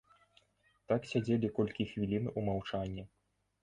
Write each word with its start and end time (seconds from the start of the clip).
Так 0.93 1.01
сядзелі 1.11 1.53
колькі 1.61 1.89
хвілін 1.93 2.25
у 2.37 2.49
маўчанні. 2.53 3.11